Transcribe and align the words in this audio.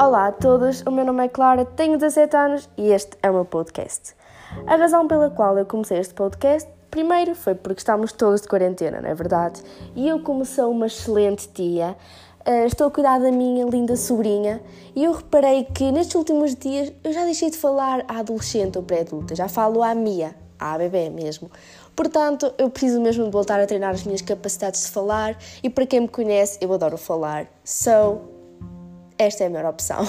Olá 0.00 0.28
a 0.28 0.32
todos, 0.32 0.80
o 0.86 0.90
meu 0.90 1.04
nome 1.04 1.26
é 1.26 1.28
Clara, 1.28 1.62
tenho 1.62 1.98
17 1.98 2.34
anos 2.34 2.70
e 2.74 2.90
este 2.90 3.18
é 3.22 3.30
o 3.30 3.34
meu 3.34 3.44
podcast. 3.44 4.14
A 4.66 4.74
razão 4.76 5.06
pela 5.06 5.28
qual 5.28 5.58
eu 5.58 5.66
comecei 5.66 5.98
este 5.98 6.14
podcast, 6.14 6.66
primeiro 6.90 7.34
foi 7.34 7.54
porque 7.54 7.80
estamos 7.80 8.10
todos 8.10 8.40
de 8.40 8.48
quarentena, 8.48 9.02
não 9.02 9.10
é 9.10 9.14
verdade? 9.14 9.60
E 9.94 10.08
eu, 10.08 10.22
como 10.22 10.46
sou 10.46 10.70
uma 10.70 10.86
excelente 10.86 11.50
tia, 11.50 11.94
eh, 12.46 12.64
estou 12.64 12.86
a 12.86 12.90
cuidar 12.90 13.18
da 13.18 13.30
minha 13.30 13.66
linda 13.66 13.94
sobrinha 13.94 14.62
e 14.96 15.04
eu 15.04 15.12
reparei 15.12 15.64
que 15.64 15.92
nestes 15.92 16.14
últimos 16.14 16.54
dias 16.54 16.90
eu 17.04 17.12
já 17.12 17.24
deixei 17.24 17.50
de 17.50 17.58
falar 17.58 18.02
à 18.08 18.20
adolescente 18.20 18.78
ou 18.78 18.82
pré-adulta, 18.82 19.36
já 19.36 19.48
falo 19.48 19.82
à 19.82 19.94
Mia, 19.94 20.34
à 20.58 20.78
bebê 20.78 21.10
mesmo. 21.10 21.50
Portanto, 21.94 22.50
eu 22.56 22.70
preciso 22.70 23.02
mesmo 23.02 23.26
de 23.26 23.30
voltar 23.30 23.60
a 23.60 23.66
treinar 23.66 23.90
as 23.90 24.04
minhas 24.04 24.22
capacidades 24.22 24.82
de 24.82 24.90
falar 24.92 25.36
e 25.62 25.68
para 25.68 25.84
quem 25.84 26.00
me 26.00 26.08
conhece, 26.08 26.56
eu 26.62 26.72
adoro 26.72 26.96
falar. 26.96 27.48
So, 27.62 28.39
esta 29.20 29.44
é 29.44 29.46
a 29.46 29.50
melhor 29.50 29.70
opção. 29.70 30.08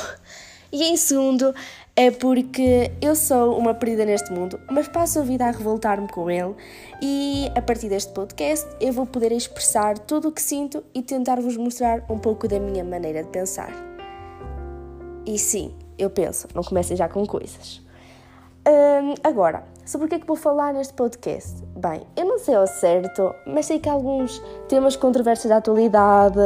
E 0.74 0.86
em 0.86 0.96
segundo, 0.96 1.54
é 1.98 2.10
porque 2.12 2.94
eu 3.02 3.14
sou 3.14 3.58
uma 3.58 3.74
perdida 3.74 4.06
neste 4.06 4.32
mundo, 4.32 4.58
mas 4.72 4.88
passo 4.88 5.20
a 5.20 5.22
vida 5.22 5.46
a 5.46 5.52
revoltar-me 5.52 6.08
com 6.08 6.32
ele 6.32 6.56
e 7.02 7.52
a 7.54 7.62
partir 7.62 7.90
deste 7.90 8.14
podcast 8.14 8.66
eu 8.80 8.94
vou 8.94 9.06
poder 9.06 9.34
expressar 9.34 10.00
tudo 10.00 10.30
o 10.30 10.32
que 10.32 10.42
sinto 10.42 10.82
e 10.96 11.02
tentar-vos 11.02 11.58
mostrar 11.58 12.06
um 12.10 12.18
pouco 12.18 12.48
da 12.48 12.58
minha 12.58 12.86
maneira 12.86 13.22
de 13.22 13.30
pensar. 13.30 13.70
E 15.26 15.38
sim, 15.38 15.76
eu 15.98 16.10
penso, 16.10 16.48
não 16.56 16.64
comecem 16.64 16.96
já 16.96 17.10
com 17.10 17.28
coisas. 17.28 17.82
Hum, 18.66 19.16
agora, 19.24 19.66
sobre 19.86 20.06
o 20.06 20.10
que 20.10 20.16
é 20.16 20.20
que 20.20 20.28
vou 20.28 20.38
falar 20.38 20.74
neste 20.74 20.94
podcast? 20.94 21.64
Bem, 21.76 22.02
eu 22.16 22.26
não 22.26 22.40
sei 22.40 22.56
ao 22.56 22.68
certo, 22.68 23.34
mas 23.46 23.66
sei 23.66 23.80
que 23.80 23.90
há 23.90 23.94
alguns 23.94 24.40
temas 24.70 24.96
controversos 24.96 25.50
da 25.50 25.58
atualidade, 25.58 26.40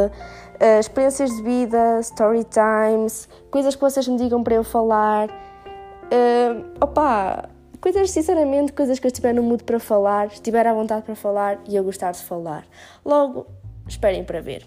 uh, 0.62 0.80
experiências 0.80 1.30
de 1.36 1.41
vida, 1.41 2.00
story 2.02 2.45
times, 2.45 3.28
coisas 3.52 3.75
que 3.75 3.81
vocês 3.81 4.08
me 4.08 4.17
digam 4.17 4.44
para 4.44 4.56
eu 4.56 4.64
falar. 4.64 5.30
Uh, 5.30 6.66
opa, 6.81 7.50
coisas, 7.81 8.11
sinceramente, 8.11 8.73
coisas 8.73 9.00
que 9.00 9.06
eu 9.06 9.09
estiver 9.09 9.33
no 9.33 9.44
mood 9.44 9.64
para 9.64 9.80
falar, 9.80 10.28
estiver 10.28 10.66
à 10.66 10.73
vontade 10.73 11.03
para 11.03 11.16
falar 11.16 11.59
e 11.67 11.76
eu 11.76 11.83
gostar 11.83 12.11
de 12.11 12.23
falar. 12.23 12.66
Logo, 13.03 13.48
esperem 13.88 14.23
para 14.23 14.42
ver. 14.42 14.66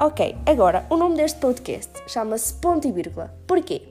Ok, 0.00 0.36
agora, 0.46 0.86
o 0.90 0.96
nome 0.96 1.16
deste 1.16 1.40
podcast 1.40 1.90
chama-se 2.06 2.54
Ponto 2.54 2.86
e 2.86 2.92
Vírgula. 2.92 3.34
Porquê? 3.46 3.82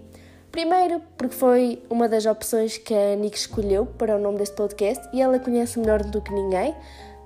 Primeiro, 0.51 1.01
porque 1.17 1.35
foi 1.35 1.83
uma 1.89 2.07
das 2.07 2.25
opções 2.25 2.77
que 2.77 2.93
a 2.93 3.15
Nick 3.15 3.37
escolheu 3.37 3.85
para 3.85 4.15
o 4.15 4.19
nome 4.19 4.37
deste 4.37 4.55
podcast 4.55 5.05
e 5.11 5.21
ela 5.21 5.37
conhece 5.37 5.77
melhor 5.77 6.01
do 6.03 6.21
que 6.21 6.33
ninguém. 6.33 6.73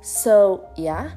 So, 0.02 0.61
yeah. 0.77 1.16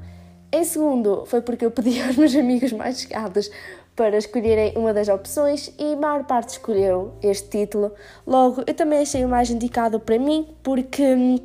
Em 0.54 0.62
segundo, 0.62 1.26
foi 1.26 1.40
porque 1.40 1.66
eu 1.66 1.70
pedi 1.72 1.98
aos 2.06 2.14
meus 2.14 2.32
amigos 2.36 2.72
mais 2.72 3.00
chegados 3.00 3.50
para 3.96 4.16
escolherem 4.16 4.72
uma 4.76 4.94
das 4.94 5.08
opções 5.08 5.74
e 5.76 5.94
a 5.94 5.96
maior 5.96 6.22
parte 6.26 6.50
escolheu 6.50 7.12
este 7.20 7.48
título. 7.48 7.90
Logo, 8.24 8.62
eu 8.64 8.72
também 8.72 9.00
achei 9.00 9.24
o 9.24 9.28
mais 9.28 9.50
indicado 9.50 9.98
para 9.98 10.16
mim 10.16 10.54
porque. 10.62 11.42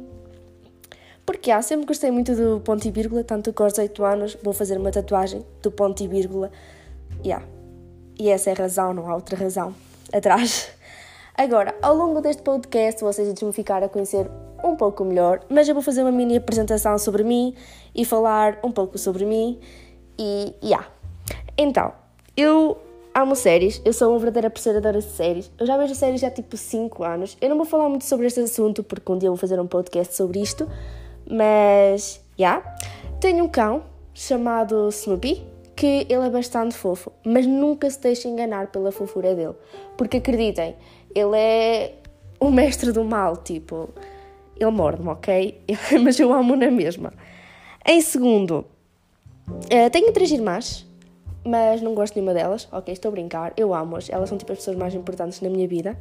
Porque 1.26 1.50
ah, 1.50 1.60
sempre 1.64 1.88
gostei 1.88 2.12
muito 2.12 2.36
do 2.36 2.60
ponto 2.60 2.88
e 2.88 2.92
vírgula, 2.92 3.24
tanto 3.24 3.52
que 3.52 3.62
aos 3.64 3.76
8 3.76 4.06
anos 4.06 4.38
vou 4.44 4.54
fazer 4.54 4.78
uma 4.78 4.92
tatuagem 4.92 5.44
do 5.64 5.72
ponto 5.72 6.04
e 6.04 6.08
vírgula. 6.08 6.52
Yeah. 7.26 7.44
E 8.20 8.30
essa 8.30 8.52
é 8.52 8.54
a 8.54 8.58
razão, 8.58 8.94
não 8.94 9.10
há 9.10 9.16
outra 9.16 9.36
razão 9.36 9.74
atrás. 10.14 10.70
Agora, 11.36 11.74
ao 11.82 11.96
longo 11.96 12.22
deste 12.22 12.44
podcast, 12.44 13.02
vocês 13.02 13.34
vão 13.40 13.52
ficar 13.52 13.82
a 13.82 13.90
conhecer 13.90 14.30
um 14.64 14.76
pouco 14.76 15.04
melhor, 15.04 15.42
mas 15.50 15.68
eu 15.68 15.74
vou 15.74 15.84
fazer 15.84 16.02
uma 16.02 16.12
mini 16.12 16.38
apresentação 16.38 16.98
sobre 16.98 17.24
mim 17.24 17.56
e 17.96 18.06
falar 18.06 18.60
um 18.64 18.72
pouco 18.72 18.98
sobre 18.98 19.26
mim 19.26 19.60
e, 20.18 20.54
yeah. 20.64 20.88
Então, 21.58 21.94
eu 22.36 22.78
amo 23.14 23.36
séries, 23.36 23.82
eu 23.84 23.94
sou 23.94 24.12
uma 24.12 24.20
verdadeira 24.20 24.48
apreciadora 24.48 25.00
de 25.00 25.06
séries. 25.06 25.52
Eu 25.58 25.66
já 25.66 25.78
vejo 25.78 25.96
séries 25.96 26.24
há 26.24 26.32
tipo 26.32 26.56
5 26.56 27.04
anos. 27.04 27.38
Eu 27.42 27.50
não 27.50 27.58
vou 27.58 27.66
falar 27.66 27.90
muito 27.90 28.06
sobre 28.06 28.28
este 28.28 28.40
assunto 28.42 28.84
porque 28.84 29.12
um 29.12 29.18
dia 29.18 29.28
eu 29.28 29.34
vou 29.34 29.40
fazer 29.40 29.60
um 29.60 29.68
podcast 29.68 30.16
sobre 30.16 30.40
isto, 30.40 30.70
mas, 31.30 32.22
yeah. 32.40 32.64
Tenho 33.20 33.44
um 33.44 33.50
cão 33.50 33.84
chamado 34.14 34.90
Snoopy 34.90 35.46
que 35.76 36.06
ele 36.10 36.28
é 36.28 36.30
bastante 36.30 36.76
fofo, 36.76 37.10
mas 37.26 37.48
nunca 37.48 37.90
se 37.90 38.02
deixe 38.02 38.28
enganar 38.28 38.68
pela 38.68 38.92
fofura 38.92 39.34
dele. 39.34 39.56
Porque 39.98 40.18
acreditem, 40.18 40.76
ele 41.16 41.38
é 41.38 41.96
o 42.40 42.52
mestre 42.52 42.92
do 42.92 43.04
mal, 43.06 43.38
tipo, 43.38 43.90
ele 44.60 44.72
morde-me, 44.72 45.10
ok? 45.10 45.62
mas 46.04 46.20
eu 46.20 46.34
amo 46.34 46.56
na 46.56 46.70
mesma. 46.70 47.14
Em 47.86 48.02
segundo, 48.02 48.66
uh, 49.48 49.90
tenho 49.92 50.12
três 50.12 50.32
irmãs, 50.32 50.86
mas 51.46 51.82
não 51.82 51.94
gosto 51.94 52.14
de 52.14 52.20
nenhuma 52.20 52.34
delas, 52.34 52.68
ok? 52.72 52.94
Estou 52.94 53.10
a 53.10 53.12
brincar, 53.12 53.54
eu 53.56 53.74
amo-as, 53.74 54.10
elas 54.10 54.30
são 54.30 54.38
tipo 54.38 54.52
as 54.52 54.60
pessoas 54.60 54.78
mais 54.78 54.94
importantes 54.94 55.42
na 55.42 55.50
minha 55.50 55.68
vida. 55.68 55.98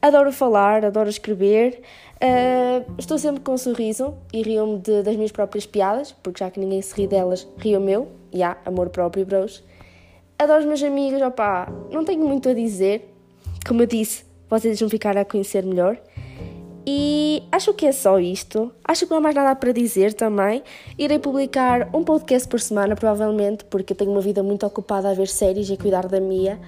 Adoro 0.00 0.30
falar, 0.30 0.84
adoro 0.84 1.08
escrever, 1.08 1.80
uh, 2.22 2.92
estou 2.96 3.18
sempre 3.18 3.40
com 3.40 3.54
um 3.54 3.58
sorriso 3.58 4.14
e 4.32 4.42
rio-me 4.42 4.78
das 4.78 5.16
minhas 5.16 5.32
próprias 5.32 5.66
piadas, 5.66 6.12
porque 6.12 6.38
já 6.44 6.50
que 6.50 6.60
ninguém 6.60 6.80
se 6.80 6.94
ri 6.94 7.08
delas, 7.08 7.48
rio 7.58 7.80
meu, 7.80 8.08
e 8.32 8.36
yeah, 8.38 8.60
amor 8.64 8.90
próprio, 8.90 9.26
bros. 9.26 9.64
Adoro 10.38 10.60
os 10.60 10.66
meus 10.66 10.82
amigos, 10.84 11.20
opá, 11.20 11.68
não 11.90 12.04
tenho 12.04 12.24
muito 12.24 12.48
a 12.48 12.54
dizer, 12.54 13.12
como 13.66 13.82
eu 13.82 13.86
disse, 13.86 14.24
vocês 14.48 14.78
vão 14.78 14.88
ficar 14.88 15.16
a 15.18 15.24
conhecer 15.24 15.64
melhor. 15.64 15.98
E 16.86 17.17
acho 17.52 17.74
que 17.74 17.86
é 17.86 17.92
só 17.92 18.18
isto. 18.18 18.72
Acho 18.84 19.04
que 19.04 19.10
não 19.10 19.18
há 19.18 19.20
mais 19.20 19.34
nada 19.34 19.54
para 19.54 19.72
dizer 19.72 20.14
também. 20.14 20.62
Irei 20.98 21.18
publicar 21.18 21.88
um 21.94 22.02
podcast 22.02 22.48
por 22.48 22.60
semana, 22.60 22.96
provavelmente, 22.96 23.64
porque 23.64 23.92
eu 23.92 23.96
tenho 23.96 24.10
uma 24.10 24.20
vida 24.20 24.42
muito 24.42 24.64
ocupada 24.66 25.10
a 25.10 25.14
ver 25.14 25.28
séries 25.28 25.68
e 25.68 25.74
a 25.74 25.76
cuidar 25.76 26.06
da 26.06 26.20
minha. 26.20 26.58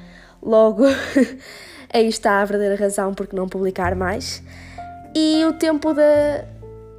Logo. 0.42 0.84
Aí 1.92 2.06
está 2.06 2.40
a 2.40 2.44
verdadeira 2.44 2.76
razão 2.76 3.12
por 3.14 3.26
que 3.26 3.34
não 3.34 3.48
publicar 3.48 3.96
mais. 3.96 4.42
E 5.14 5.44
o 5.44 5.52
tempo 5.54 5.92
de, 5.92 6.44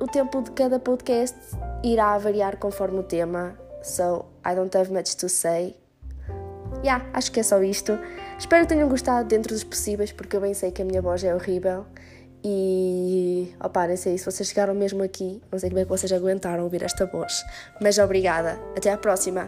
o 0.01 0.07
tempo 0.07 0.41
de 0.41 0.51
cada 0.51 0.79
podcast 0.79 1.37
irá 1.83 2.17
variar 2.17 2.57
conforme 2.57 2.99
o 2.99 3.03
tema. 3.03 3.57
So, 3.81 4.25
I 4.45 4.53
don't 4.53 4.75
have 4.77 4.91
much 4.91 5.15
to 5.17 5.29
say. 5.29 5.75
Yeah, 6.83 7.05
acho 7.13 7.31
que 7.31 7.39
é 7.39 7.43
só 7.43 7.61
isto. 7.63 7.97
Espero 8.37 8.63
que 8.63 8.73
tenham 8.73 8.89
gostado 8.89 9.27
dentro 9.27 9.53
dos 9.53 9.63
possíveis, 9.63 10.11
porque 10.11 10.35
eu 10.35 10.41
bem 10.41 10.53
sei 10.53 10.71
que 10.71 10.81
a 10.81 10.85
minha 10.85 11.01
voz 11.01 11.23
é 11.23 11.33
horrível. 11.33 11.85
E 12.43 13.53
opá, 13.63 13.87
nem 13.87 13.95
sei 13.95 14.17
se 14.17 14.25
vocês 14.25 14.49
chegaram 14.49 14.73
mesmo 14.73 15.03
aqui, 15.03 15.41
não 15.51 15.59
sei 15.59 15.69
como 15.69 15.79
é 15.79 15.83
que 15.83 15.89
vocês 15.89 16.11
aguentaram 16.11 16.63
ouvir 16.63 16.83
esta 16.83 17.05
voz. 17.05 17.43
Mas 17.79 17.97
obrigada. 17.99 18.59
Até 18.75 18.91
à 18.91 18.97
próxima. 18.97 19.47